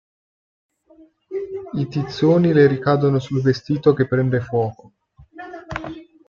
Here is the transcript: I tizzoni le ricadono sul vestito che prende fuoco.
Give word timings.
I 1.81 1.87
tizzoni 1.87 2.53
le 2.53 2.65
ricadono 2.65 3.19
sul 3.19 3.43
vestito 3.43 3.93
che 3.93 4.07
prende 4.07 4.41
fuoco. 4.41 4.93